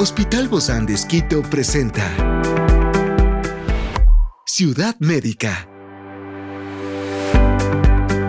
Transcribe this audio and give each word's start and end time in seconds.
Hospital 0.00 0.46
Bozán 0.46 0.86
de 0.86 0.94
Esquito 0.94 1.42
presenta 1.42 2.04
Ciudad 4.46 4.94
Médica. 5.00 5.68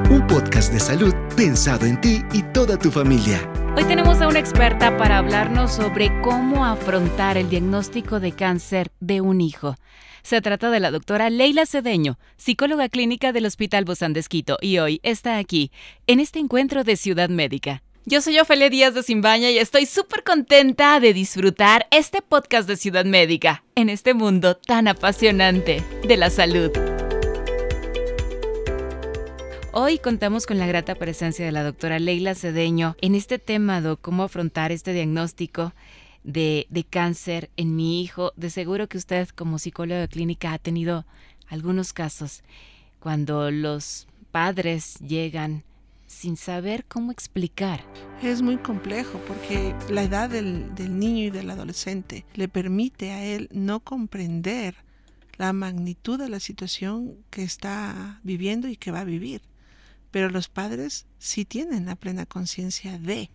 Un 0.10 0.26
podcast 0.26 0.74
de 0.74 0.80
salud 0.80 1.14
pensado 1.38 1.86
en 1.86 2.02
ti 2.02 2.24
y 2.34 2.42
toda 2.54 2.80
tu 2.80 2.90
familia. 2.90 3.48
Hoy 3.78 3.84
tenemos 3.84 4.20
a 4.20 4.28
una 4.28 4.40
experta 4.40 4.98
para 4.98 5.20
hablarnos 5.20 5.72
sobre 5.72 6.10
cómo 6.22 6.66
afrontar 6.66 7.38
el 7.38 7.52
diagnóstico 7.52 8.20
de 8.20 8.32
cáncer 8.32 8.92
de 9.00 9.22
un 9.22 9.40
hijo. 9.40 9.76
Se 10.24 10.42
trata 10.42 10.72
de 10.72 10.80
la 10.80 10.90
doctora 10.90 11.30
Leila 11.30 11.68
Cedeño, 11.68 12.18
psicóloga 12.36 12.90
clínica 12.90 13.32
del 13.32 13.46
Hospital 13.46 13.86
Bozán 13.86 14.14
de 14.14 14.22
Esquito, 14.22 14.58
y 14.60 14.80
hoy 14.80 15.02
está 15.04 15.38
aquí, 15.38 15.72
en 16.08 16.20
este 16.20 16.40
encuentro 16.40 16.84
de 16.84 16.96
Ciudad 16.96 17.30
Médica. 17.30 17.84
Yo 18.06 18.22
soy 18.22 18.40
Ofelia 18.40 18.70
Díaz 18.70 18.94
de 18.94 19.04
Simbaña 19.04 19.52
y 19.52 19.58
estoy 19.58 19.86
súper 19.86 20.24
contenta 20.24 21.00
de 21.02 21.14
disfrutar 21.14 21.86
este 21.92 22.22
podcast 22.22 22.68
de 22.68 22.78
Ciudad 22.78 23.04
Médica 23.04 23.64
en 23.76 23.90
este 23.90 24.14
mundo 24.14 24.56
tan 24.56 24.88
apasionante 24.88 25.84
de 26.08 26.18
la 26.18 26.30
salud. 26.30 26.72
Hoy 29.74 30.00
contamos 30.00 30.46
con 30.46 30.58
la 30.58 30.66
grata 30.66 30.96
presencia 30.96 31.46
de 31.46 31.52
la 31.52 31.62
doctora 31.62 32.00
Leila 32.00 32.36
Cedeño 32.36 32.96
en 33.02 33.16
este 33.16 33.38
tema 33.38 33.82
de 33.82 33.98
cómo 33.98 34.24
afrontar 34.24 34.72
este 34.72 34.94
diagnóstico 34.94 35.74
de, 36.24 36.68
de, 36.70 36.86
cáncer 36.86 37.52
en 37.58 37.76
mi 37.76 38.02
hijo. 38.02 38.32
De 38.38 38.50
seguro 38.50 38.88
que 38.88 38.98
usted 38.98 39.28
como 39.30 39.60
psicóloga 39.60 40.08
clínica 40.08 40.54
ha 40.54 40.58
tenido 40.58 41.06
algunos 41.48 41.92
casos 41.92 42.44
cuando 43.00 43.52
los 43.52 44.08
padres 44.32 44.96
llegan 45.00 45.64
sin 46.10 46.38
saber 46.38 46.86
cómo 46.86 47.12
explicar. 47.12 47.86
Es 48.22 48.42
muy 48.42 48.58
complejo 48.58 49.22
porque 49.28 49.76
la 49.90 50.02
edad 50.02 50.28
del, 50.30 50.74
del, 50.74 51.00
niño 51.00 51.26
y 51.26 51.30
del 51.30 51.52
adolescente 51.52 52.26
le 52.34 52.48
permite 52.48 53.12
a 53.12 53.24
él 53.24 53.48
no 53.54 53.80
comprender 53.80 54.76
la 55.38 55.54
magnitud 55.54 56.20
de 56.20 56.28
la 56.28 56.40
situación 56.40 57.16
que 57.30 57.44
está 57.44 58.20
viviendo 58.24 58.68
y 58.68 58.76
que 58.76 58.92
va 58.92 59.02
a 59.02 59.06
vivir. 59.06 59.42
Pero 60.10 60.32
los 60.32 60.50
padres 60.50 61.06
sí 61.20 61.46
tienen 61.46 61.86
la 61.86 61.96
plena 61.96 62.26
conciencia 62.26 62.98
de. 62.98 63.30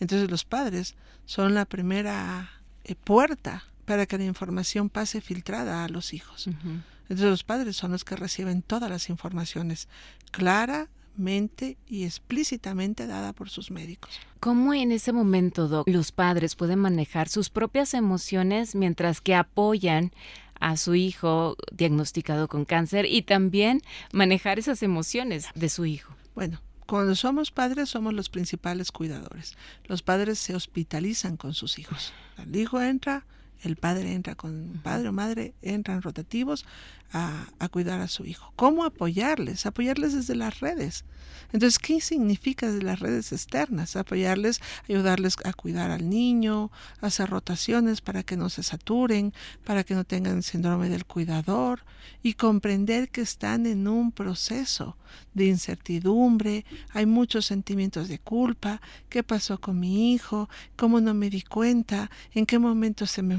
Entonces 0.00 0.28
los 0.28 0.44
padres 0.44 0.96
son 1.24 1.54
la 1.54 1.66
primera 1.66 2.50
eh, 2.82 2.96
puerta 2.96 3.64
para 3.84 4.06
que 4.06 4.18
la 4.18 4.24
información 4.24 4.90
pase 4.90 5.20
filtrada 5.20 5.84
a 5.84 5.88
los 5.88 6.12
hijos. 6.12 6.48
Uh 6.48 6.50
-huh. 6.50 6.82
Entonces 7.02 7.30
los 7.30 7.44
padres 7.44 7.76
son 7.76 7.92
los 7.92 8.04
que 8.04 8.16
reciben 8.16 8.60
todas 8.62 8.90
las 8.90 9.08
informaciones 9.08 9.88
clara, 10.32 10.88
mente 11.18 11.76
y 11.86 12.04
explícitamente 12.04 13.06
dada 13.06 13.32
por 13.32 13.50
sus 13.50 13.70
médicos. 13.70 14.20
¿Cómo 14.40 14.74
en 14.74 14.92
ese 14.92 15.12
momento, 15.12 15.68
Doc, 15.68 15.88
los 15.88 16.12
padres 16.12 16.54
pueden 16.54 16.78
manejar 16.78 17.28
sus 17.28 17.50
propias 17.50 17.94
emociones 17.94 18.74
mientras 18.74 19.20
que 19.20 19.34
apoyan 19.34 20.12
a 20.60 20.76
su 20.76 20.94
hijo 20.94 21.56
diagnosticado 21.72 22.48
con 22.48 22.64
cáncer 22.64 23.06
y 23.06 23.22
también 23.22 23.82
manejar 24.12 24.58
esas 24.58 24.82
emociones 24.82 25.48
de 25.54 25.68
su 25.68 25.86
hijo? 25.86 26.14
Bueno, 26.34 26.60
cuando 26.86 27.14
somos 27.14 27.50
padres 27.50 27.90
somos 27.90 28.14
los 28.14 28.30
principales 28.30 28.92
cuidadores. 28.92 29.56
Los 29.84 30.02
padres 30.02 30.38
se 30.38 30.54
hospitalizan 30.54 31.36
con 31.36 31.54
sus 31.54 31.78
hijos. 31.78 32.12
El 32.38 32.56
hijo 32.56 32.80
entra, 32.80 33.26
el 33.62 33.76
padre 33.76 34.12
entra 34.12 34.34
con 34.34 34.80
padre 34.82 35.08
o 35.08 35.12
madre, 35.12 35.54
entran 35.62 36.02
rotativos 36.02 36.64
a, 37.12 37.46
a, 37.58 37.68
cuidar 37.68 38.00
a 38.00 38.08
su 38.08 38.24
hijo. 38.24 38.52
¿Cómo 38.56 38.84
apoyarles? 38.84 39.66
Apoyarles 39.66 40.14
desde 40.14 40.34
las 40.34 40.60
redes. 40.60 41.04
Entonces, 41.52 41.78
¿qué 41.78 42.00
significa 42.00 42.66
desde 42.66 42.84
las 42.84 43.00
redes 43.00 43.32
externas? 43.32 43.96
Apoyarles, 43.96 44.60
ayudarles 44.88 45.36
a 45.44 45.52
cuidar 45.52 45.90
al 45.90 46.10
niño, 46.10 46.70
hacer 47.00 47.30
rotaciones 47.30 48.02
para 48.02 48.22
que 48.22 48.36
no 48.36 48.50
se 48.50 48.62
saturen, 48.62 49.32
para 49.64 49.84
que 49.84 49.94
no 49.94 50.04
tengan 50.04 50.42
síndrome 50.42 50.90
del 50.90 51.06
cuidador 51.06 51.84
y 52.22 52.34
comprender 52.34 53.08
que 53.08 53.22
están 53.22 53.66
en 53.66 53.88
un 53.88 54.12
proceso 54.12 54.96
de 55.34 55.46
incertidumbre, 55.46 56.64
hay 56.90 57.06
muchos 57.06 57.46
sentimientos 57.46 58.08
de 58.08 58.18
culpa, 58.18 58.80
qué 59.08 59.22
pasó 59.22 59.60
con 59.60 59.80
mi 59.80 60.12
hijo, 60.12 60.48
cómo 60.76 61.00
no 61.00 61.14
me 61.14 61.30
di 61.30 61.42
cuenta, 61.42 62.10
en 62.34 62.44
qué 62.44 62.58
momento 62.58 63.06
se 63.06 63.22
me 63.22 63.34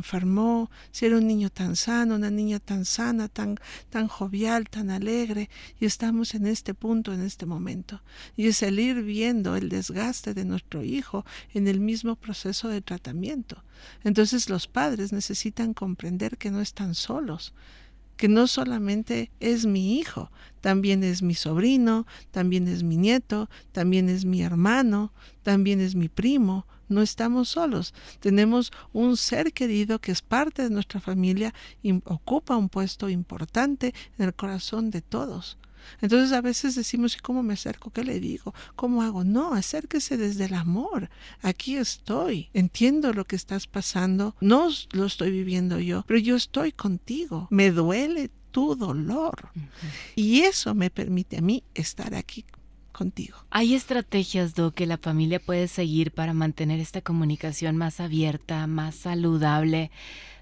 si 0.92 1.06
era 1.06 1.18
un 1.18 1.28
niño 1.28 1.50
tan 1.50 1.76
sano, 1.76 2.16
una 2.16 2.32
niña 2.32 2.60
tan 2.60 2.86
sana, 2.86 3.28
tan, 3.28 3.58
tan 3.90 4.08
jovial, 4.08 4.70
tan 4.70 4.90
alegre, 4.90 5.50
y 5.80 5.86
estamos 5.86 6.34
en 6.36 6.48
este 6.48 6.74
punto, 6.74 7.14
en 7.14 7.22
este 7.22 7.46
momento. 7.46 8.02
Y 8.36 8.48
es 8.48 8.64
el 8.64 8.80
ir 8.80 9.04
viendo 9.04 9.56
el 9.56 9.70
desgaste 9.70 10.34
de 10.34 10.46
nuestro 10.46 10.84
hijo 10.84 11.26
en 11.54 11.68
el 11.68 11.80
mismo 11.80 12.16
proceso 12.16 12.68
de 12.70 12.82
tratamiento. 12.82 13.64
Entonces 14.04 14.50
los 14.50 14.68
padres 14.68 15.14
necesitan 15.14 15.74
comprender 15.74 16.38
que 16.38 16.52
no 16.52 16.62
están 16.62 16.96
solos, 16.96 17.54
que 18.20 18.28
no 18.28 18.48
solamente 18.48 19.32
es 19.40 19.66
mi 19.66 19.98
hijo, 19.98 20.30
también 20.60 21.06
es 21.06 21.22
mi 21.22 21.36
sobrino, 21.36 22.06
también 22.32 22.68
es 22.68 22.84
mi 22.84 22.98
nieto, 22.98 23.50
también 23.72 24.10
es 24.10 24.26
mi 24.26 24.42
hermano, 24.42 25.14
también 25.42 25.80
es 25.80 25.96
mi 25.96 26.10
primo. 26.10 26.68
No 26.90 27.02
estamos 27.02 27.48
solos. 27.48 27.94
Tenemos 28.20 28.74
un 28.92 29.16
ser 29.16 29.54
querido 29.54 30.00
que 30.00 30.12
es 30.12 30.22
parte 30.22 30.64
de 30.64 30.70
nuestra 30.70 31.00
familia 31.00 31.54
y 31.82 31.94
ocupa 32.04 32.58
un 32.58 32.68
puesto 32.68 33.08
importante 33.08 33.94
en 34.18 34.26
el 34.26 34.34
corazón 34.34 34.92
de 34.92 35.02
todos. 35.02 35.58
Entonces 36.02 36.32
a 36.32 36.42
veces 36.42 36.76
decimos, 36.76 37.16
¿y 37.16 37.20
cómo 37.20 37.44
me 37.44 37.54
acerco? 37.54 37.92
¿Qué 37.92 38.04
le 38.04 38.20
digo? 38.20 38.54
¿Cómo 38.76 39.02
hago? 39.02 39.24
No, 39.24 39.54
acérquese 39.54 40.18
desde 40.18 40.46
el 40.46 40.54
amor. 40.54 41.10
Aquí 41.42 41.76
estoy. 41.78 42.50
Entiendo 42.54 43.14
lo 43.14 43.26
que 43.26 43.36
estás 43.36 43.68
pasando. 43.68 44.36
No 44.42 44.70
lo 44.92 45.06
estoy 45.06 45.32
viviendo 45.32 45.80
yo, 45.80 46.04
pero 46.08 46.20
yo 46.20 46.36
estoy 46.36 46.72
contigo. 46.72 47.48
Me 47.52 47.72
duele 47.72 48.30
tu 48.52 48.76
dolor. 48.76 49.50
Uh 49.56 49.60
-huh. 49.60 49.92
Y 50.16 50.42
eso 50.42 50.74
me 50.74 50.90
permite 50.90 51.38
a 51.38 51.42
mí 51.42 51.64
estar 51.74 52.16
aquí 52.16 52.46
contigo. 52.92 53.38
¿Hay 53.50 53.76
estrategias, 53.76 54.56
Doc, 54.56 54.76
que 54.76 54.86
la 54.86 54.98
familia 54.98 55.40
puede 55.40 55.68
seguir 55.70 56.12
para 56.12 56.34
mantener 56.34 56.82
esta 56.82 57.02
comunicación 57.02 57.78
más 57.78 58.02
abierta, 58.02 58.68
más 58.68 58.96
saludable? 58.96 59.92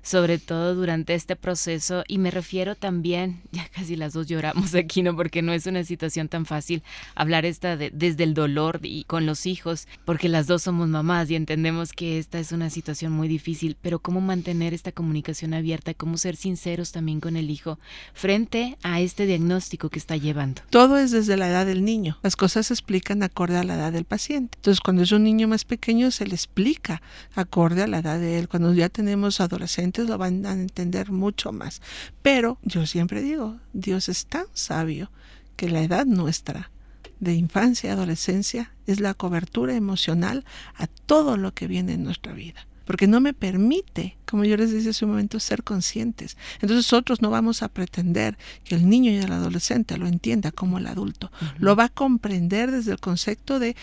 Sobre 0.08 0.40
todo 0.40 0.74
durante 0.74 1.14
este 1.16 1.36
proceso 1.36 2.06
y 2.08 2.18
me 2.18 2.32
refiero 2.32 2.76
también, 2.76 3.42
ya 3.52 3.68
casi 3.68 3.98
las 3.98 4.14
dos 4.14 4.28
lloramos 4.28 4.74
aquí, 4.74 5.04
¿no? 5.04 5.16
Porque 5.16 5.42
no 5.42 5.52
es 5.52 5.66
una 5.66 5.84
situación 5.84 6.30
tan 6.30 6.46
fácil 6.46 6.82
hablar 7.14 7.46
esta 7.46 7.76
de, 7.76 7.92
desde 7.94 8.24
el 8.24 8.34
dolor 8.34 8.80
y 8.84 9.04
con 9.04 9.26
los 9.26 9.46
hijos, 9.46 9.88
porque 10.06 10.30
las 10.30 10.48
dos 10.48 10.64
somos 10.64 10.88
mamás 10.88 11.30
y 11.30 11.36
entendemos 11.36 11.92
que 11.92 12.20
esta 12.20 12.40
es 12.40 12.54
una 12.54 12.70
situación 12.70 13.12
muy 13.12 13.28
difícil, 13.28 13.76
pero 13.82 14.00
cómo 14.00 14.22
mantener 14.22 14.74
esta 14.74 14.94
comunicación 14.94 15.54
abierta, 15.54 15.94
cómo 15.94 16.18
ser 16.18 16.38
sinceros 16.38 16.94
también 16.94 17.20
con 17.20 17.36
el 17.36 17.50
hijo 17.50 17.78
frente 18.14 18.78
a 18.84 19.02
este 19.02 19.26
diagnóstico 19.26 19.90
que 19.90 20.00
está 20.00 20.16
llevando. 20.16 20.62
Todo 20.70 20.98
es 20.98 21.12
desde 21.12 21.36
la 21.36 21.50
edad 21.50 21.66
del 21.66 21.84
niño, 21.84 22.18
las 22.24 22.38
cosas 22.38 22.68
se 22.68 22.74
explican 22.74 23.24
acorde 23.24 23.58
a 23.58 23.64
la 23.64 23.76
edad 23.76 23.92
del 23.92 24.06
paciente. 24.06 24.58
Entonces, 24.58 24.80
cuando 24.80 25.04
es 25.04 25.12
un 25.12 25.24
niño 25.24 25.50
más 25.50 25.66
pequeño, 25.66 26.12
se 26.12 26.26
le 26.26 26.36
explica 26.36 27.02
acorde 27.36 27.84
a 27.84 27.88
la 27.88 28.00
edad 28.00 28.20
de 28.20 28.40
él. 28.40 28.48
Cuando 28.48 28.74
ya 28.74 28.88
tenemos 28.88 29.42
adolescentes, 29.42 29.97
lo 30.06 30.18
van 30.18 30.46
a 30.46 30.54
entender 30.54 31.12
mucho 31.12 31.52
más. 31.52 31.82
Pero 32.22 32.58
yo 32.64 32.86
siempre 32.86 33.22
digo, 33.22 33.58
Dios 33.74 34.10
es 34.10 34.26
tan 34.26 34.46
sabio 34.54 35.12
que 35.56 35.70
la 35.70 35.82
edad 35.82 36.06
nuestra 36.06 36.72
de 37.20 37.34
infancia 37.34 37.90
y 37.90 37.94
adolescencia 37.94 38.72
es 38.86 39.00
la 39.00 39.14
cobertura 39.14 39.76
emocional 39.76 40.46
a 40.76 40.88
todo 40.88 41.38
lo 41.38 41.54
que 41.54 41.68
viene 41.68 41.94
en 41.94 42.04
nuestra 42.04 42.34
vida. 42.34 42.68
Porque 42.86 43.08
no 43.08 43.20
me 43.20 43.34
permite, 43.34 44.18
como 44.26 44.46
yo 44.46 44.56
les 44.56 44.72
decía 44.72 44.92
hace 44.92 45.04
un 45.04 45.12
momento, 45.12 45.42
ser 45.42 45.64
conscientes. 45.64 46.38
Entonces 46.56 46.78
nosotros 46.78 47.22
no 47.22 47.30
vamos 47.30 47.62
a 47.62 47.68
pretender 47.68 48.38
que 48.64 48.76
el 48.76 48.88
niño 48.88 49.12
y 49.12 49.18
el 49.18 49.32
adolescente 49.32 49.98
lo 49.98 50.08
entienda 50.08 50.54
como 50.54 50.78
el 50.78 50.88
adulto. 50.88 51.30
Uh 51.42 51.46
-huh. 51.46 51.54
Lo 51.60 51.76
va 51.76 51.86
a 51.86 51.90
comprender 51.90 52.72
desde 52.72 52.94
el 52.94 53.00
concepto 53.00 53.60
de, 53.60 53.76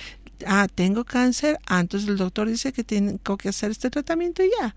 ah, 0.47 0.69
tengo 0.75 1.05
cáncer, 1.05 1.59
ah, 1.67 1.81
entonces 1.81 2.09
el 2.09 2.17
doctor 2.17 2.49
dice 2.49 2.72
que 2.72 2.83
tengo 2.83 3.37
que 3.37 3.51
hacer 3.51 3.71
este 3.71 3.91
tratamiento 3.91 4.43
y 4.43 4.49
ya. 4.59 4.75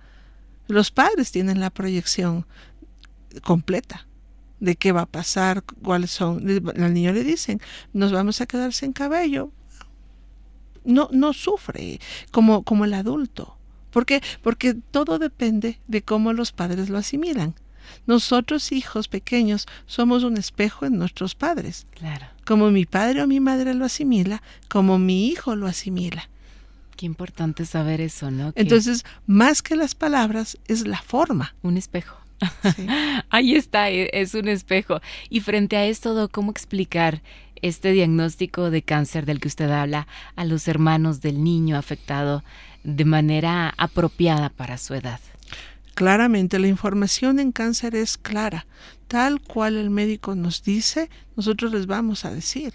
Los 0.68 0.92
padres 0.92 1.32
tienen 1.32 1.60
la 1.60 1.70
proyección 1.70 2.46
completa 3.44 4.08
de 4.60 4.76
qué 4.76 4.92
va 4.92 5.02
a 5.02 5.06
pasar, 5.06 5.64
cuáles 5.84 6.12
son. 6.12 6.44
Al 6.78 6.94
niño 6.94 7.14
le 7.14 7.24
dicen, 7.24 7.62
nos 7.94 8.12
vamos 8.12 8.42
a 8.42 8.46
quedar 8.46 8.74
sin 8.74 8.94
cabello. 8.94 9.52
No, 10.84 11.10
no 11.12 11.34
sufre 11.34 12.00
como, 12.32 12.64
como 12.64 12.86
el 12.86 12.94
adulto. 12.94 13.58
¿Por 13.92 14.06
qué? 14.06 14.22
Porque 14.42 14.74
todo 14.74 15.20
depende 15.20 15.80
de 15.88 16.02
cómo 16.02 16.34
los 16.34 16.52
padres 16.52 16.90
lo 16.90 16.98
asimilan. 16.98 17.56
Nosotros, 18.06 18.72
hijos 18.72 19.08
pequeños, 19.08 19.66
somos 19.86 20.24
un 20.24 20.38
espejo 20.38 20.86
en 20.86 20.98
nuestros 20.98 21.36
padres. 21.36 21.88
Claro. 21.92 22.26
Como 22.46 22.70
mi 22.70 22.86
padre 22.86 23.22
o 23.22 23.28
mi 23.28 23.40
madre 23.40 23.74
lo 23.74 23.86
asimila, 23.86 24.42
como 24.70 25.00
mi 25.00 25.28
hijo 25.28 25.56
lo 25.56 25.68
asimila. 25.68 26.30
Qué 26.98 27.06
importante 27.06 27.66
saber 27.66 28.02
eso, 28.02 28.32
¿no? 28.32 28.52
Entonces, 28.56 29.06
más 29.28 29.62
que 29.62 29.76
las 29.76 29.94
palabras, 29.94 30.58
es 30.68 30.88
la 30.88 31.00
forma. 31.00 31.56
Un 31.62 31.78
espejo. 31.78 32.18
Sí. 32.76 32.88
Ahí 33.30 33.56
está, 33.56 33.92
e, 33.92 34.10
es 34.14 34.34
un 34.34 34.48
espejo. 34.48 35.00
Y 35.30 35.42
frente 35.42 35.78
a 35.78 35.86
esto, 35.86 36.28
¿cómo 36.32 36.50
explicar 36.50 37.22
este 37.62 37.92
diagnóstico 37.92 38.72
de 38.72 38.82
cáncer 38.82 39.28
del 39.28 39.40
que 39.40 39.48
usted 39.48 39.70
habla 39.70 40.08
a 40.36 40.44
los 40.44 40.68
hermanos 40.68 41.22
del 41.22 41.44
niño 41.44 41.78
afectado 41.78 42.44
de 42.84 43.06
manera 43.06 43.74
apropiada 43.78 44.50
para 44.50 44.80
su 44.80 44.96
edad? 44.96 45.20
Claramente, 45.94 46.58
la 46.58 46.68
información 46.68 47.40
en 47.40 47.52
cáncer 47.52 47.96
es 47.96 48.18
clara. 48.18 48.66
Tal 49.08 49.40
cual 49.40 49.78
el 49.78 49.92
médico 49.92 50.34
nos 50.34 50.64
dice, 50.64 51.10
nosotros 51.36 51.72
les 51.72 51.86
vamos 51.86 52.26
a 52.26 52.32
decir. 52.32 52.74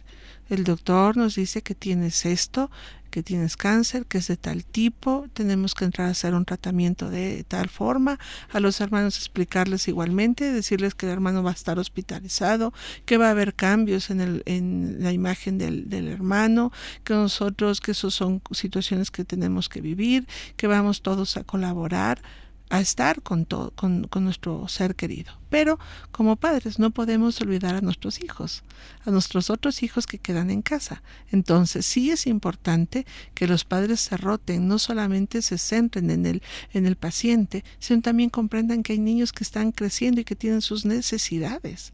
El 0.49 0.65
doctor 0.65 1.17
nos 1.17 1.35
dice 1.35 1.63
que 1.63 1.75
tienes 1.75 2.25
esto, 2.27 2.71
que 3.13 3.23
tienes 3.23 3.59
cáncer, 3.59 4.07
que 4.07 4.19
es 4.19 4.27
de 4.27 4.39
tal 4.39 4.65
tipo, 4.65 5.27
tenemos 5.35 5.75
que 5.75 5.85
entrar 5.85 6.09
a 6.09 6.13
hacer 6.13 6.35
un 6.35 6.47
tratamiento 6.47 7.11
de 7.11 7.45
tal 7.45 7.69
forma, 7.69 8.19
a 8.51 8.59
los 8.59 8.81
hermanos 8.81 9.19
explicarles 9.19 9.87
igualmente, 9.87 10.51
decirles 10.51 10.95
que 10.95 11.07
el 11.07 11.13
hermano 11.13 11.43
va 11.43 11.51
a 11.51 11.53
estar 11.53 11.79
hospitalizado, 11.79 12.73
que 13.05 13.19
va 13.19 13.29
a 13.29 13.33
haber 13.33 13.55
cambios 13.55 14.09
en, 14.09 14.23
el, 14.23 14.43
en 14.47 14.97
la 15.01 15.13
imagen 15.13 15.59
del, 15.59 15.91
del 15.91 16.09
hermano, 16.09 16.73
que 17.05 17.13
nosotros, 17.13 17.83
que 17.83 17.91
eso 17.91 18.11
son 18.11 18.41
situaciones 18.51 19.11
que 19.11 19.27
tenemos 19.27 19.69
que 19.69 19.83
vivir, 19.83 20.27
que 20.57 20.67
vamos 20.67 21.03
todos 21.03 21.37
a 21.37 21.45
colaborar 21.45 22.23
a 22.73 22.81
estar 22.81 23.21
con, 23.21 23.45
todo, 23.45 23.71
con, 23.77 24.09
nuestro 24.21 24.67
ser 24.67 24.97
querido. 24.97 25.35
Pero 25.51 25.79
como 26.11 26.37
padres 26.37 26.79
no 26.79 26.91
podemos 26.91 27.39
olvidar 27.43 27.75
a 27.75 27.83
nuestros 27.83 28.23
hijos, 28.25 28.65
a 29.05 29.11
nuestros 29.11 29.51
otros 29.51 29.83
hijos 29.83 30.07
que 30.07 30.19
quedan 30.19 30.51
en 30.51 30.63
casa. 30.63 31.03
Entonces 31.31 31.85
sí 31.85 32.11
es 32.11 32.27
importante 32.27 33.05
que 33.35 33.47
los 33.47 33.67
padres 33.67 34.01
se 34.01 34.17
roten, 34.17 34.69
no 34.69 34.79
solamente 34.79 35.43
se 35.43 35.59
centren 35.59 36.11
en 36.11 36.25
el, 36.25 36.43
en 36.73 36.87
el 36.87 36.97
paciente, 36.97 37.63
sino 37.79 38.01
también 38.01 38.31
comprendan 38.31 38.83
que 38.83 38.95
hay 38.95 39.01
niños 39.01 39.35
que 39.35 39.45
están 39.45 39.73
creciendo 39.73 40.23
y 40.23 40.25
que 40.25 40.35
tienen 40.35 40.63
sus 40.63 40.87
necesidades. 40.87 41.93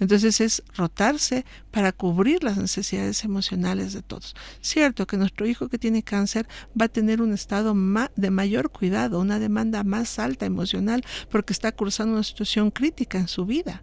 Entonces 0.00 0.40
es 0.40 0.62
rotarse 0.74 1.44
para 1.70 1.92
cubrir 1.92 2.42
las 2.44 2.56
necesidades 2.56 3.24
emocionales 3.24 3.92
de 3.92 4.02
todos. 4.02 4.34
Cierto 4.60 5.06
que 5.06 5.16
nuestro 5.16 5.46
hijo 5.46 5.68
que 5.68 5.78
tiene 5.78 6.02
cáncer 6.02 6.46
va 6.80 6.86
a 6.86 6.88
tener 6.88 7.20
un 7.22 7.32
estado 7.32 7.74
de 8.16 8.30
mayor 8.30 8.70
cuidado, 8.70 9.20
una 9.20 9.38
demanda 9.38 9.84
más 9.84 10.18
alta 10.18 10.46
emocional, 10.46 11.04
porque 11.30 11.52
está 11.52 11.72
cursando 11.72 12.14
una 12.14 12.22
situación 12.22 12.70
crítica 12.70 13.18
en 13.18 13.28
su 13.28 13.46
vida 13.46 13.82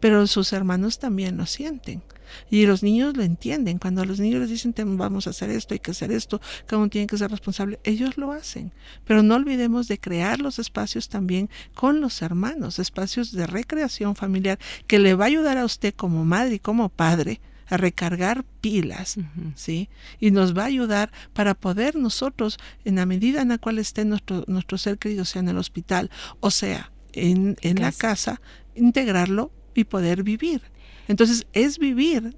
pero 0.00 0.26
sus 0.26 0.52
hermanos 0.52 0.98
también 0.98 1.36
lo 1.36 1.46
sienten. 1.46 2.02
Y 2.50 2.66
los 2.66 2.82
niños 2.82 3.16
lo 3.16 3.22
entienden. 3.22 3.78
Cuando 3.78 4.04
los 4.04 4.20
niños 4.20 4.40
les 4.40 4.50
dicen 4.50 4.74
vamos 4.98 5.26
a 5.26 5.30
hacer 5.30 5.50
esto, 5.50 5.74
hay 5.74 5.80
que 5.80 5.92
hacer 5.92 6.12
esto, 6.12 6.40
cada 6.66 6.78
uno 6.78 6.90
tiene 6.90 7.06
que 7.06 7.18
ser 7.18 7.30
responsable, 7.30 7.80
ellos 7.84 8.16
lo 8.16 8.32
hacen. 8.32 8.72
Pero 9.04 9.22
no 9.22 9.34
olvidemos 9.34 9.88
de 9.88 9.98
crear 9.98 10.40
los 10.40 10.58
espacios 10.58 11.08
también 11.08 11.48
con 11.74 12.00
los 12.00 12.22
hermanos, 12.22 12.78
espacios 12.78 13.32
de 13.32 13.46
recreación 13.46 14.14
familiar 14.14 14.58
que 14.86 14.98
le 14.98 15.14
va 15.14 15.24
a 15.24 15.28
ayudar 15.28 15.58
a 15.58 15.64
usted 15.64 15.94
como 15.94 16.24
madre 16.24 16.56
y 16.56 16.58
como 16.58 16.88
padre 16.88 17.40
a 17.70 17.76
recargar 17.76 18.44
pilas, 18.62 19.16
¿sí? 19.54 19.90
Y 20.18 20.30
nos 20.30 20.56
va 20.56 20.62
a 20.62 20.66
ayudar 20.66 21.12
para 21.34 21.54
poder 21.54 21.96
nosotros, 21.96 22.58
en 22.86 22.96
la 22.96 23.04
medida 23.04 23.42
en 23.42 23.48
la 23.48 23.58
cual 23.58 23.78
esté 23.78 24.06
nuestro, 24.06 24.44
nuestro 24.46 24.78
ser 24.78 24.96
querido, 24.96 25.26
sea 25.26 25.40
en 25.40 25.48
el 25.50 25.58
hospital 25.58 26.10
o 26.40 26.50
sea 26.50 26.92
en, 27.12 27.56
en 27.60 27.80
la 27.80 27.92
casa, 27.92 28.40
integrarlo 28.74 29.52
y 29.74 29.84
poder 29.84 30.22
vivir. 30.22 30.62
Entonces 31.08 31.46
es 31.52 31.78
vivir, 31.78 32.36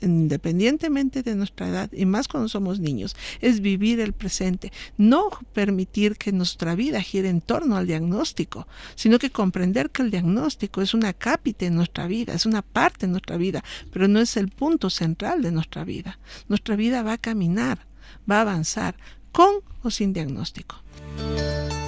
independientemente 0.00 1.22
de 1.22 1.34
nuestra 1.34 1.68
edad, 1.68 1.90
y 1.92 2.06
más 2.06 2.28
cuando 2.28 2.48
somos 2.48 2.80
niños, 2.80 3.14
es 3.40 3.60
vivir 3.60 4.00
el 4.00 4.12
presente, 4.12 4.72
no 4.96 5.30
permitir 5.52 6.16
que 6.16 6.32
nuestra 6.32 6.74
vida 6.74 7.00
gire 7.00 7.28
en 7.28 7.40
torno 7.40 7.76
al 7.76 7.86
diagnóstico, 7.86 8.66
sino 8.94 9.18
que 9.18 9.30
comprender 9.30 9.90
que 9.90 10.02
el 10.02 10.10
diagnóstico 10.10 10.82
es 10.82 10.94
una 10.94 11.12
cápita 11.12 11.66
en 11.66 11.76
nuestra 11.76 12.06
vida, 12.06 12.34
es 12.34 12.46
una 12.46 12.62
parte 12.62 13.06
de 13.06 13.12
nuestra 13.12 13.36
vida, 13.36 13.62
pero 13.92 14.08
no 14.08 14.20
es 14.20 14.36
el 14.36 14.48
punto 14.48 14.90
central 14.90 15.42
de 15.42 15.52
nuestra 15.52 15.84
vida. 15.84 16.18
Nuestra 16.48 16.76
vida 16.76 17.02
va 17.02 17.14
a 17.14 17.18
caminar, 17.18 17.86
va 18.28 18.38
a 18.38 18.42
avanzar, 18.42 18.96
con 19.30 19.56
o 19.82 19.90
sin 19.90 20.12
diagnóstico. 20.12 20.76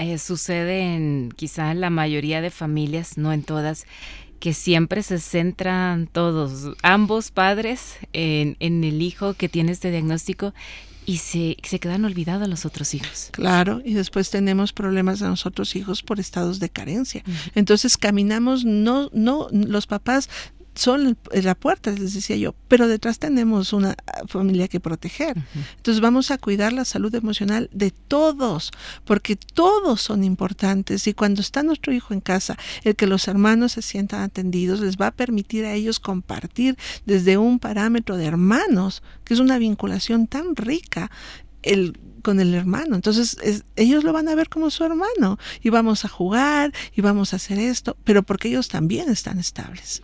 eh, 0.00 0.18
sucede 0.18 0.94
en 0.94 1.32
quizá 1.36 1.70
en 1.70 1.80
la 1.80 1.90
mayoría 1.90 2.40
de 2.40 2.50
familias, 2.50 3.18
no 3.18 3.32
en 3.32 3.42
todas, 3.42 3.86
que 4.40 4.54
siempre 4.54 5.02
se 5.02 5.18
centran 5.18 6.06
todos, 6.06 6.74
ambos 6.82 7.30
padres, 7.30 7.98
en, 8.12 8.56
el 8.60 9.02
hijo 9.02 9.34
que 9.34 9.48
tiene 9.48 9.72
este 9.72 9.90
diagnóstico 9.90 10.54
y 11.04 11.18
se, 11.18 11.56
se, 11.62 11.78
quedan 11.78 12.04
olvidados 12.04 12.48
los 12.48 12.64
otros 12.64 12.94
hijos. 12.94 13.28
Claro, 13.32 13.82
y 13.84 13.94
después 13.94 14.30
tenemos 14.30 14.72
problemas 14.72 15.20
de 15.20 15.26
nosotros 15.26 15.76
hijos 15.76 16.02
por 16.02 16.20
estados 16.20 16.58
de 16.60 16.70
carencia. 16.70 17.22
Entonces 17.54 17.98
caminamos, 17.98 18.64
no, 18.64 19.10
no, 19.12 19.48
los 19.52 19.86
papás 19.86 20.30
son 20.80 21.18
la 21.30 21.54
puerta, 21.54 21.90
les 21.90 22.14
decía 22.14 22.36
yo, 22.36 22.54
pero 22.68 22.88
detrás 22.88 23.18
tenemos 23.18 23.74
una 23.74 23.94
familia 24.26 24.66
que 24.66 24.80
proteger. 24.80 25.36
Entonces 25.76 26.00
vamos 26.00 26.30
a 26.30 26.38
cuidar 26.38 26.72
la 26.72 26.86
salud 26.86 27.14
emocional 27.14 27.68
de 27.72 27.90
todos, 27.90 28.70
porque 29.04 29.36
todos 29.36 30.00
son 30.00 30.24
importantes 30.24 31.06
y 31.06 31.12
cuando 31.12 31.42
está 31.42 31.62
nuestro 31.62 31.92
hijo 31.92 32.14
en 32.14 32.20
casa, 32.20 32.56
el 32.82 32.96
que 32.96 33.06
los 33.06 33.28
hermanos 33.28 33.72
se 33.72 33.82
sientan 33.82 34.22
atendidos 34.22 34.80
les 34.80 34.96
va 34.96 35.08
a 35.08 35.10
permitir 35.10 35.66
a 35.66 35.74
ellos 35.74 36.00
compartir 36.00 36.78
desde 37.04 37.36
un 37.36 37.58
parámetro 37.58 38.16
de 38.16 38.24
hermanos, 38.24 39.02
que 39.24 39.34
es 39.34 39.40
una 39.40 39.58
vinculación 39.58 40.26
tan 40.26 40.56
rica. 40.56 41.10
El 41.62 41.98
con 42.20 42.40
el 42.40 42.54
hermano. 42.54 42.96
Entonces 42.96 43.36
ellos 43.76 44.04
lo 44.04 44.12
van 44.12 44.28
a 44.28 44.34
ver 44.34 44.48
como 44.48 44.70
su 44.70 44.84
hermano 44.84 45.38
y 45.62 45.70
vamos 45.70 46.04
a 46.04 46.08
jugar 46.08 46.72
y 46.94 47.00
vamos 47.00 47.32
a 47.32 47.36
hacer 47.36 47.58
esto, 47.58 47.96
pero 48.04 48.22
porque 48.22 48.48
ellos 48.48 48.68
también 48.68 49.08
están 49.10 49.38
estables. 49.38 50.02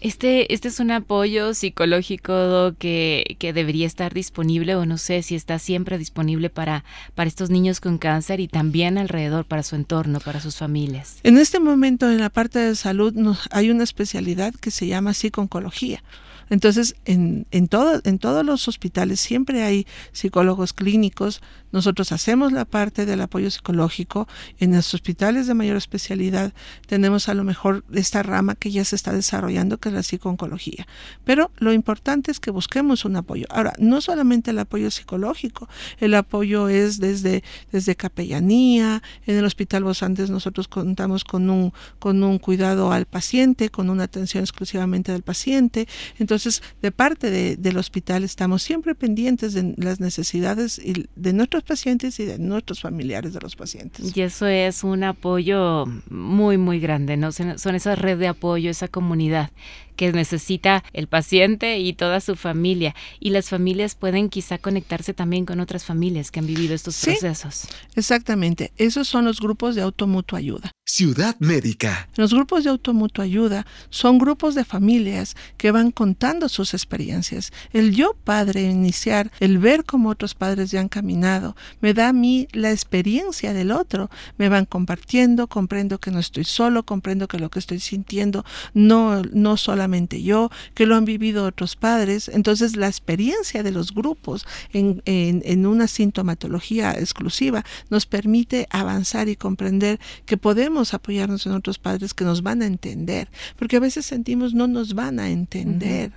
Este, 0.00 0.52
este 0.52 0.68
es 0.68 0.80
un 0.80 0.90
apoyo 0.90 1.54
psicológico 1.54 2.74
que, 2.78 3.36
que, 3.38 3.52
debería 3.52 3.86
estar 3.86 4.12
disponible 4.12 4.74
o 4.74 4.86
no 4.86 4.98
sé 4.98 5.22
si 5.22 5.34
está 5.34 5.58
siempre 5.58 5.98
disponible 5.98 6.50
para, 6.50 6.84
para 7.14 7.28
estos 7.28 7.50
niños 7.50 7.80
con 7.80 7.98
cáncer 7.98 8.40
y 8.40 8.48
también 8.48 8.98
alrededor 8.98 9.44
para 9.44 9.62
su 9.62 9.76
entorno, 9.76 10.20
para 10.20 10.40
sus 10.40 10.56
familias. 10.56 11.18
En 11.22 11.38
este 11.38 11.60
momento 11.60 12.10
en 12.10 12.20
la 12.20 12.30
parte 12.30 12.58
de 12.58 12.74
salud 12.74 13.14
hay 13.50 13.70
una 13.70 13.84
especialidad 13.84 14.54
que 14.54 14.70
se 14.70 14.86
llama 14.86 15.14
psiconcología. 15.14 16.02
Entonces, 16.48 16.96
en, 17.04 17.46
en, 17.50 17.68
todo, 17.68 18.00
en 18.04 18.18
todos 18.18 18.44
los 18.44 18.68
hospitales 18.68 19.20
siempre 19.20 19.62
hay 19.62 19.86
psicólogos 20.12 20.72
clínicos. 20.72 21.42
Nosotros 21.72 22.12
hacemos 22.12 22.52
la 22.52 22.64
parte 22.64 23.04
del 23.04 23.20
apoyo 23.20 23.50
psicológico. 23.50 24.28
En 24.58 24.74
los 24.74 24.94
hospitales 24.94 25.46
de 25.46 25.54
mayor 25.54 25.76
especialidad 25.76 26.52
tenemos 26.86 27.28
a 27.28 27.34
lo 27.34 27.44
mejor 27.44 27.84
esta 27.92 28.22
rama 28.22 28.54
que 28.54 28.70
ya 28.70 28.84
se 28.84 28.96
está 28.96 29.12
desarrollando, 29.12 29.78
que 29.78 29.88
es 29.88 29.94
la 29.94 30.02
psicooncología. 30.02 30.86
Pero 31.24 31.50
lo 31.58 31.72
importante 31.72 32.30
es 32.30 32.40
que 32.40 32.50
busquemos 32.50 33.04
un 33.04 33.16
apoyo. 33.16 33.46
Ahora, 33.50 33.72
no 33.78 34.00
solamente 34.00 34.52
el 34.52 34.58
apoyo 34.58 34.90
psicológico, 34.90 35.68
el 35.98 36.14
apoyo 36.14 36.68
es 36.68 37.00
desde, 37.00 37.42
desde 37.72 37.96
capellanía. 37.96 39.02
En 39.26 39.36
el 39.36 39.44
Hospital 39.44 39.84
Bosantes 39.84 40.30
nosotros 40.30 40.68
contamos 40.68 41.24
con 41.24 41.50
un, 41.50 41.72
con 41.98 42.22
un 42.22 42.38
cuidado 42.38 42.92
al 42.92 43.06
paciente, 43.06 43.68
con 43.68 43.90
una 43.90 44.04
atención 44.04 44.42
exclusivamente 44.42 45.12
del 45.12 45.22
paciente. 45.22 45.88
Entonces, 46.18 46.35
entonces, 46.36 46.62
de 46.82 46.92
parte 46.92 47.56
del 47.56 47.76
hospital 47.78 48.24
estamos 48.24 48.62
siempre 48.62 48.94
pendientes 48.94 49.54
de 49.54 49.74
las 49.78 50.00
necesidades 50.00 50.80
de 51.16 51.32
nuestros 51.32 51.62
pacientes 51.62 52.20
y 52.20 52.24
de 52.24 52.38
nuestros 52.38 52.80
familiares 52.80 53.32
de 53.32 53.40
los 53.40 53.56
pacientes. 53.56 54.16
Y 54.16 54.20
eso 54.20 54.46
es 54.46 54.84
un 54.84 55.02
apoyo 55.04 55.86
muy, 56.10 56.58
muy 56.58 56.78
grande, 56.78 57.16
¿no? 57.16 57.32
Son 57.32 57.74
esa 57.74 57.94
red 57.94 58.18
de 58.18 58.28
apoyo, 58.28 58.70
esa 58.70 58.88
comunidad 58.88 59.50
que 59.96 60.12
necesita 60.12 60.84
el 60.92 61.08
paciente 61.08 61.78
y 61.78 61.92
toda 61.92 62.20
su 62.20 62.36
familia. 62.36 62.94
Y 63.18 63.30
las 63.30 63.48
familias 63.48 63.94
pueden 63.94 64.28
quizá 64.28 64.58
conectarse 64.58 65.14
también 65.14 65.46
con 65.46 65.60
otras 65.60 65.84
familias 65.84 66.30
que 66.30 66.40
han 66.40 66.46
vivido 66.46 66.74
estos 66.74 67.00
procesos. 67.00 67.66
Exactamente. 67.94 68.72
Esos 68.76 69.08
son 69.08 69.24
los 69.24 69.40
grupos 69.40 69.74
de 69.74 69.82
automutua 69.82 70.38
ayuda. 70.38 70.70
Ciudad 70.84 71.36
Médica. 71.40 72.08
Los 72.16 72.32
grupos 72.32 72.64
de 72.64 72.70
automutua 72.70 73.24
ayuda 73.24 73.66
son 73.90 74.18
grupos 74.18 74.54
de 74.54 74.64
familias 74.64 75.34
que 75.56 75.72
van 75.72 75.90
contando 75.90 76.48
sus 76.48 76.74
experiencias. 76.74 77.52
El 77.72 77.94
yo 77.94 78.14
padre 78.24 78.62
iniciar, 78.62 79.32
el 79.40 79.58
ver 79.58 79.84
cómo 79.84 80.10
otros 80.10 80.34
padres 80.34 80.70
ya 80.70 80.80
han 80.80 80.88
caminado, 80.88 81.56
me 81.80 81.94
da 81.94 82.08
a 82.08 82.12
mí 82.12 82.46
la 82.52 82.70
experiencia 82.70 83.52
del 83.52 83.72
otro. 83.72 84.10
Me 84.38 84.48
van 84.48 84.64
compartiendo, 84.64 85.48
comprendo 85.48 85.98
que 85.98 86.10
no 86.10 86.18
estoy 86.18 86.44
solo, 86.44 86.84
comprendo 86.84 87.26
que 87.26 87.38
lo 87.38 87.50
que 87.50 87.58
estoy 87.58 87.80
sintiendo 87.80 88.44
no, 88.74 89.22
no 89.22 89.56
solamente 89.56 89.85
solamente 89.86 90.20
yo, 90.20 90.50
que 90.74 90.84
lo 90.84 90.96
han 90.96 91.04
vivido 91.04 91.44
otros 91.44 91.76
padres. 91.76 92.28
Entonces 92.28 92.74
la 92.74 92.88
experiencia 92.88 93.62
de 93.62 93.70
los 93.70 93.94
grupos 93.94 94.44
en, 94.72 95.00
en 95.04 95.66
una 95.66 95.86
sintomatología 95.86 96.92
exclusiva 96.92 97.64
nos 97.88 98.06
permite 98.06 98.66
avanzar 98.70 99.28
y 99.28 99.36
comprender 99.36 100.00
que 100.24 100.36
podemos 100.36 100.92
apoyarnos 100.92 101.46
en 101.46 101.52
otros 101.52 101.78
padres 101.78 102.14
que 102.14 102.24
nos 102.24 102.42
van 102.42 102.62
a 102.62 102.66
entender, 102.66 103.28
porque 103.56 103.76
a 103.76 103.80
veces 103.80 104.06
sentimos 104.06 104.54
no 104.54 104.66
nos 104.66 104.94
van 104.94 105.20
a 105.20 105.30
entender. 105.30 106.12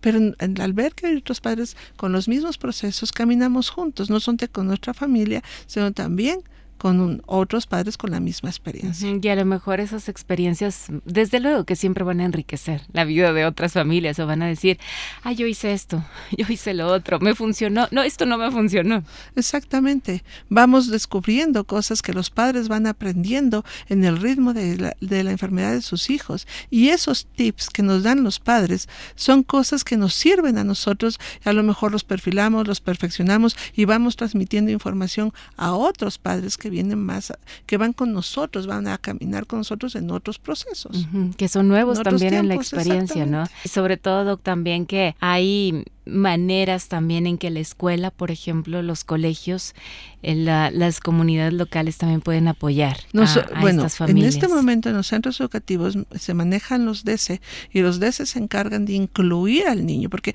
Pero 0.00 0.18
al 0.38 0.72
ver 0.72 0.94
que 0.94 1.06
hay 1.06 1.16
otros 1.16 1.40
padres 1.40 1.76
con 1.96 2.10
los 2.10 2.26
mismos 2.26 2.58
procesos, 2.58 3.12
caminamos 3.12 3.70
juntos, 3.70 4.10
no 4.10 4.18
solamente 4.18 4.48
con 4.48 4.66
nuestra 4.66 4.94
familia, 4.94 5.42
sino 5.66 5.92
también 5.92 6.40
con 6.80 7.22
otros 7.26 7.66
padres 7.66 7.98
con 7.98 8.10
la 8.10 8.20
misma 8.20 8.48
experiencia. 8.48 9.06
Y 9.22 9.28
a 9.28 9.36
lo 9.36 9.44
mejor 9.44 9.80
esas 9.80 10.08
experiencias, 10.08 10.86
desde 11.04 11.38
luego 11.38 11.64
que 11.64 11.76
siempre 11.76 12.04
van 12.04 12.20
a 12.20 12.24
enriquecer 12.24 12.80
la 12.94 13.04
vida 13.04 13.34
de 13.34 13.44
otras 13.44 13.74
familias 13.74 14.18
o 14.18 14.26
van 14.26 14.40
a 14.40 14.46
decir, 14.46 14.78
ah, 15.22 15.32
yo 15.32 15.46
hice 15.46 15.74
esto, 15.74 16.02
yo 16.38 16.46
hice 16.48 16.72
lo 16.72 16.86
otro, 16.86 17.20
me 17.20 17.34
funcionó, 17.34 17.86
no, 17.90 18.02
esto 18.02 18.24
no 18.24 18.38
me 18.38 18.50
funcionó. 18.50 19.04
Exactamente, 19.36 20.24
vamos 20.48 20.88
descubriendo 20.88 21.64
cosas 21.64 22.00
que 22.00 22.14
los 22.14 22.30
padres 22.30 22.68
van 22.68 22.86
aprendiendo 22.86 23.62
en 23.90 24.02
el 24.02 24.16
ritmo 24.16 24.54
de 24.54 24.78
la, 24.78 24.96
de 25.02 25.22
la 25.22 25.32
enfermedad 25.32 25.72
de 25.72 25.82
sus 25.82 26.08
hijos 26.08 26.46
y 26.70 26.88
esos 26.88 27.26
tips 27.26 27.68
que 27.68 27.82
nos 27.82 28.04
dan 28.04 28.24
los 28.24 28.38
padres 28.38 28.88
son 29.16 29.42
cosas 29.42 29.84
que 29.84 29.98
nos 29.98 30.14
sirven 30.14 30.56
a 30.56 30.64
nosotros, 30.64 31.20
a 31.44 31.52
lo 31.52 31.62
mejor 31.62 31.92
los 31.92 32.04
perfilamos, 32.04 32.66
los 32.66 32.80
perfeccionamos 32.80 33.54
y 33.76 33.84
vamos 33.84 34.16
transmitiendo 34.16 34.70
información 34.70 35.34
a 35.58 35.74
otros 35.74 36.16
padres 36.16 36.56
que 36.56 36.69
vienen 36.70 36.98
más, 36.98 37.32
que 37.66 37.76
van 37.76 37.92
con 37.92 38.12
nosotros, 38.12 38.66
van 38.66 38.88
a 38.88 38.98
caminar 38.98 39.46
con 39.46 39.60
nosotros 39.60 39.94
en 39.96 40.10
otros 40.10 40.38
procesos. 40.38 41.06
que 41.36 41.48
son 41.48 41.68
nuevos 41.68 42.02
también 42.02 42.34
en 42.34 42.48
la 42.48 42.54
experiencia, 42.54 43.26
¿no? 43.26 43.44
sobre 43.68 43.96
todo 43.96 44.36
también 44.36 44.86
que 44.86 45.14
hay 45.20 45.84
maneras 46.06 46.88
también 46.88 47.26
en 47.26 47.38
que 47.38 47.50
la 47.50 47.60
escuela, 47.60 48.10
por 48.10 48.30
ejemplo, 48.30 48.82
los 48.82 49.04
colegios, 49.04 49.74
las 50.22 51.00
comunidades 51.00 51.54
locales 51.54 51.96
también 51.96 52.20
pueden 52.20 52.48
apoyar 52.48 52.98
a, 53.14 53.60
bueno, 53.60 53.82
estas 53.82 53.96
familias. 53.96 54.34
En 54.34 54.42
este 54.42 54.54
momento 54.54 54.88
en 54.90 54.96
los 54.96 55.06
centros 55.06 55.40
educativos 55.40 55.96
se 56.18 56.34
manejan 56.34 56.84
los 56.84 57.04
DC 57.04 57.40
y 57.72 57.80
los 57.80 58.00
DC 58.00 58.26
se 58.26 58.38
encargan 58.38 58.84
de 58.84 58.94
incluir 58.94 59.66
al 59.66 59.86
niño, 59.86 60.10
porque 60.10 60.34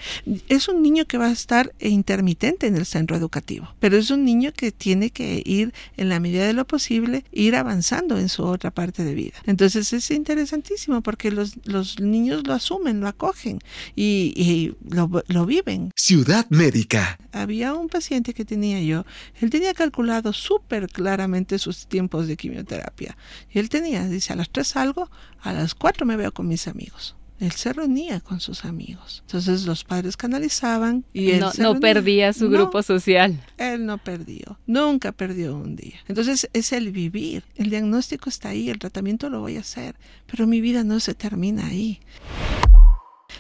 es 0.50 0.68
un 0.68 0.82
niño 0.82 1.06
que 1.06 1.18
va 1.18 1.28
a 1.28 1.32
estar 1.32 1.74
intermitente 1.80 2.68
en 2.68 2.76
el 2.76 2.86
centro 2.86 3.16
educativo, 3.16 3.74
pero 3.80 3.98
es 3.98 4.10
un 4.10 4.26
niño 4.26 4.52
que 4.56 4.72
tiene 4.72 5.10
que 5.12 5.44
ir 5.46 5.74
en 5.98 6.10
la 6.10 6.20
medida 6.20 6.48
de 6.48 6.54
lo 6.54 6.66
posible, 6.66 7.24
ir 7.32 7.56
avanzando 7.56 8.18
en 8.18 8.30
su 8.30 8.44
otra 8.44 8.72
parte 8.72 9.04
de 9.04 9.14
vida. 9.14 9.36
Entonces 9.46 9.94
es 9.94 10.10
interesantísimo 10.12 11.02
porque 11.02 11.32
los, 11.32 11.54
los 11.66 12.00
niños 12.00 12.48
lo 12.48 12.54
asumen, 12.54 13.02
lo 13.02 13.08
acogen 13.08 13.60
y, 13.96 14.34
y 14.36 14.76
lo, 14.90 15.24
lo 15.28 15.46
viven. 15.46 15.92
Ciudad 15.96 16.48
Médica. 16.50 17.20
Había 17.32 17.74
un 17.74 17.90
paciente 17.90 18.34
que 18.34 18.46
tenía 18.46 18.82
yo, 18.82 19.06
él 19.42 19.50
tenía 19.50 19.74
calculado 19.76 20.34
súper 20.34 20.88
claramente 20.88 21.60
sus 21.60 21.88
tiempos 21.88 22.28
de 22.28 22.38
quimioterapia. 22.38 23.18
Y 23.50 23.60
él 23.60 23.70
tenía, 23.70 24.06
dice, 24.06 24.34
a 24.34 24.36
las 24.36 24.50
3 24.50 24.68
salgo, 24.68 25.12
a 25.42 25.54
las 25.54 25.76
4 25.76 26.06
me 26.06 26.18
veo 26.18 26.34
con 26.34 26.48
mis 26.48 26.68
amigos. 26.68 27.16
Él 27.40 27.52
se 27.52 27.74
reunía 27.74 28.22
con 28.22 28.40
sus 28.40 28.64
amigos. 28.64 29.22
Entonces 29.26 29.66
los 29.66 29.84
padres 29.84 30.16
canalizaban 30.16 31.04
y 31.12 31.32
él 31.32 31.44
no, 31.58 31.80
perdía 31.82 32.32
su 32.32 32.50
grupo 32.50 32.82
social. 32.82 33.44
Él 33.58 33.86
no 33.86 33.98
perdió, 33.98 34.58
nunca 34.66 35.12
perdió 35.12 35.56
un 35.58 35.76
día. 35.76 36.00
Entonces 36.08 36.50
es 36.54 36.72
el 36.72 36.92
vivir. 36.92 37.44
El 37.56 37.70
diagnóstico 37.70 38.30
está 38.30 38.50
ahí, 38.50 38.70
el 38.70 38.80
tratamiento 38.80 39.30
lo 39.30 39.42
voy 39.42 39.58
a 39.58 39.62
hacer, 39.62 39.96
pero 40.28 40.48
mi 40.48 40.62
vida 40.62 40.86
no 40.86 41.02
se 41.02 41.14
termina 41.14 41.68
ahí. 41.68 42.00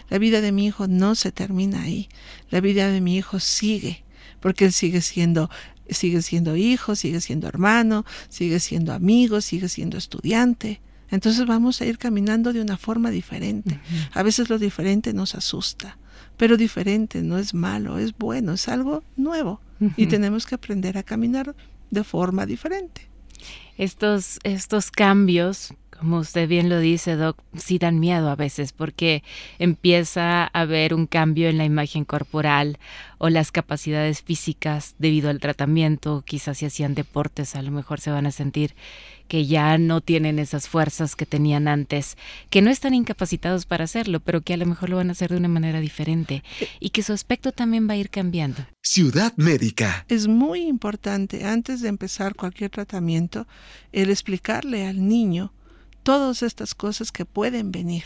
La 0.09 0.17
vida 0.17 0.41
de 0.41 0.51
mi 0.51 0.65
hijo 0.65 0.87
no 0.87 1.15
se 1.15 1.31
termina 1.31 1.83
ahí. 1.83 2.09
La 2.49 2.59
vida 2.59 2.89
de 2.89 2.99
mi 2.99 3.15
hijo 3.15 3.39
sigue, 3.39 4.03
porque 4.41 4.65
él 4.65 4.73
sigue 4.73 5.01
siendo 5.01 5.49
sigue 5.89 6.21
siendo 6.21 6.55
hijo, 6.55 6.95
sigue 6.95 7.21
siendo 7.21 7.47
hermano, 7.47 8.05
sigue 8.29 8.59
siendo 8.59 8.93
amigo, 8.93 9.41
sigue 9.41 9.69
siendo 9.69 9.97
estudiante. 9.97 10.81
Entonces 11.09 11.45
vamos 11.45 11.81
a 11.81 11.85
ir 11.85 11.97
caminando 11.97 12.51
de 12.53 12.61
una 12.61 12.77
forma 12.77 13.11
diferente. 13.11 13.79
A 14.13 14.23
veces 14.23 14.49
lo 14.49 14.57
diferente 14.57 15.13
nos 15.13 15.35
asusta, 15.35 15.97
pero 16.37 16.57
diferente 16.57 17.21
no 17.21 17.37
es 17.37 17.53
malo, 17.53 17.99
es 17.99 18.17
bueno, 18.17 18.53
es 18.53 18.67
algo 18.67 19.03
nuevo 19.15 19.61
y 19.97 20.07
tenemos 20.07 20.45
que 20.45 20.55
aprender 20.55 20.97
a 20.97 21.03
caminar 21.03 21.55
de 21.91 22.03
forma 22.03 22.45
diferente. 22.45 23.09
Estos, 23.77 24.39
estos 24.43 24.89
cambios 24.89 25.73
como 25.99 26.19
usted 26.19 26.47
bien 26.47 26.69
lo 26.69 26.79
dice, 26.79 27.15
Doc, 27.15 27.41
sí 27.55 27.77
dan 27.77 27.99
miedo 27.99 28.29
a 28.29 28.35
veces 28.35 28.73
porque 28.73 29.23
empieza 29.59 30.43
a 30.43 30.47
haber 30.47 30.93
un 30.93 31.07
cambio 31.07 31.49
en 31.49 31.57
la 31.57 31.65
imagen 31.65 32.05
corporal 32.05 32.77
o 33.17 33.29
las 33.29 33.51
capacidades 33.51 34.21
físicas 34.21 34.95
debido 34.99 35.29
al 35.29 35.39
tratamiento. 35.39 36.23
Quizás 36.25 36.57
si 36.57 36.65
hacían 36.65 36.95
deportes, 36.95 37.55
a 37.55 37.61
lo 37.61 37.71
mejor 37.71 37.99
se 38.01 38.11
van 38.11 38.25
a 38.25 38.31
sentir 38.31 38.75
que 39.27 39.45
ya 39.45 39.77
no 39.77 40.01
tienen 40.01 40.37
esas 40.37 40.67
fuerzas 40.67 41.15
que 41.15 41.25
tenían 41.25 41.67
antes, 41.67 42.17
que 42.49 42.61
no 42.61 42.69
están 42.69 42.93
incapacitados 42.93 43.65
para 43.65 43.85
hacerlo, 43.85 44.19
pero 44.19 44.41
que 44.41 44.53
a 44.53 44.57
lo 44.57 44.65
mejor 44.65 44.89
lo 44.89 44.97
van 44.97 45.09
a 45.09 45.13
hacer 45.13 45.31
de 45.31 45.37
una 45.37 45.47
manera 45.47 45.79
diferente 45.79 46.43
y 46.79 46.89
que 46.89 47.03
su 47.03 47.13
aspecto 47.13 47.51
también 47.51 47.89
va 47.89 47.93
a 47.93 47.97
ir 47.97 48.09
cambiando. 48.09 48.65
Ciudad 48.83 49.33
Médica. 49.37 50.05
Es 50.09 50.27
muy 50.27 50.61
importante, 50.61 51.45
antes 51.45 51.81
de 51.81 51.89
empezar 51.89 52.35
cualquier 52.35 52.69
tratamiento, 52.69 53.47
el 53.91 54.09
explicarle 54.09 54.85
al 54.85 55.07
niño 55.07 55.53
todas 56.05 56.43
estas 56.43 56.75
cosas 56.75 57.11
que 57.11 57.25
pueden 57.25 57.71
venir, 57.71 58.03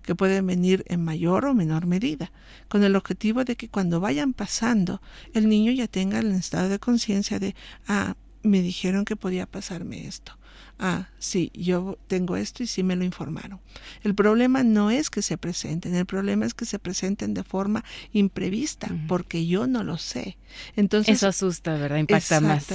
que 0.00 0.14
pueden 0.14 0.46
venir 0.46 0.82
en 0.88 1.04
mayor 1.04 1.44
o 1.44 1.52
menor 1.52 1.84
medida, 1.84 2.32
con 2.68 2.82
el 2.84 2.96
objetivo 2.96 3.44
de 3.44 3.54
que 3.54 3.68
cuando 3.68 4.00
vayan 4.00 4.32
pasando, 4.32 5.02
el 5.34 5.46
niño 5.50 5.70
ya 5.70 5.86
tenga 5.86 6.20
el 6.20 6.32
estado 6.32 6.70
de 6.70 6.78
conciencia 6.78 7.38
de, 7.38 7.54
ah, 7.86 8.16
me 8.42 8.62
dijeron 8.62 9.04
que 9.04 9.14
podía 9.14 9.44
pasarme 9.44 10.06
esto. 10.06 10.38
Ah, 10.78 11.08
sí, 11.18 11.50
yo 11.52 11.98
tengo 12.06 12.36
esto 12.36 12.62
y 12.62 12.66
sí 12.66 12.82
me 12.82 12.96
lo 12.96 13.04
informaron. 13.04 13.60
El 14.02 14.14
problema 14.14 14.62
no 14.62 14.90
es 14.90 15.10
que 15.10 15.20
se 15.20 15.36
presenten, 15.36 15.94
el 15.94 16.06
problema 16.06 16.46
es 16.46 16.54
que 16.54 16.64
se 16.64 16.78
presenten 16.78 17.34
de 17.34 17.44
forma 17.44 17.84
imprevista, 18.12 18.88
porque 19.06 19.46
yo 19.46 19.66
no 19.66 19.84
lo 19.84 19.98
sé. 19.98 20.38
Entonces, 20.76 21.16
Eso 21.16 21.28
asusta, 21.28 21.74
¿verdad? 21.74 21.98
Impacta 21.98 22.40
más. 22.40 22.66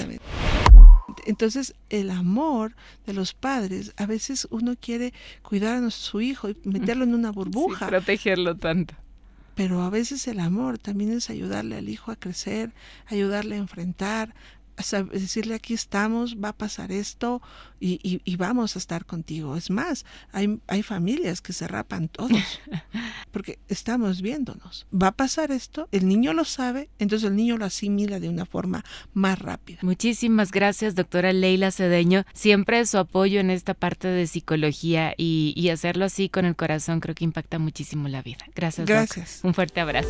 Entonces, 1.29 1.75
el 1.91 2.09
amor 2.09 2.75
de 3.05 3.13
los 3.13 3.35
padres, 3.35 3.93
a 3.97 4.07
veces 4.07 4.47
uno 4.49 4.75
quiere 4.75 5.13
cuidar 5.43 5.83
a 5.83 5.91
su 5.91 6.21
hijo 6.21 6.49
y 6.49 6.57
meterlo 6.63 7.03
en 7.03 7.13
una 7.13 7.31
burbuja. 7.31 7.85
protegerlo 7.87 8.55
tanto. 8.55 8.95
Pero 9.53 9.83
a 9.83 9.91
veces 9.91 10.27
el 10.27 10.39
amor 10.39 10.79
también 10.79 11.11
es 11.11 11.29
ayudarle 11.29 11.77
al 11.77 11.87
hijo 11.87 12.11
a 12.11 12.15
crecer, 12.15 12.71
ayudarle 13.05 13.57
a 13.57 13.59
enfrentar, 13.59 14.33
decirle 15.11 15.55
aquí 15.55 15.73
estamos, 15.73 16.37
va 16.37 16.49
a 16.49 16.53
pasar 16.53 16.91
esto 16.91 17.41
y, 17.79 18.21
y, 18.25 18.35
vamos 18.35 18.75
a 18.75 18.79
estar 18.79 19.05
contigo. 19.05 19.55
Es 19.55 19.69
más, 19.69 20.05
hay, 20.31 20.59
hay 20.67 20.83
familias 20.83 21.41
que 21.41 21.53
se 21.53 21.67
rapan 21.67 22.07
todos 22.09 22.31
porque 23.31 23.59
estamos 23.67 24.21
viéndonos. 24.21 24.87
Va 24.91 25.07
a 25.07 25.11
pasar 25.11 25.51
esto, 25.51 25.87
el 25.91 26.07
niño 26.07 26.33
lo 26.33 26.45
sabe, 26.45 26.89
entonces 26.99 27.29
el 27.29 27.35
niño 27.35 27.57
lo 27.57 27.65
asimila 27.65 28.19
de 28.19 28.29
una 28.29 28.45
forma 28.45 28.83
más 29.13 29.39
rápida. 29.39 29.79
Muchísimas 29.81 30.51
gracias, 30.51 30.95
doctora 30.95 31.33
Leila 31.33 31.71
Cedeño. 31.71 32.25
Siempre 32.33 32.85
su 32.85 32.97
apoyo 32.97 33.39
en 33.39 33.49
esta 33.49 33.73
parte 33.73 34.07
de 34.07 34.27
psicología 34.27 35.13
y, 35.17 35.53
y 35.55 35.69
hacerlo 35.69 36.05
así 36.05 36.29
con 36.29 36.45
el 36.45 36.55
corazón 36.55 36.99
creo 36.99 37.15
que 37.15 37.23
impacta 37.23 37.59
muchísimo 37.59 38.07
la 38.07 38.21
vida. 38.21 38.45
Gracias. 38.55 38.87
Gracias. 38.87 39.39
Un 39.43 39.53
fuerte 39.53 39.79
abrazo. 39.79 40.09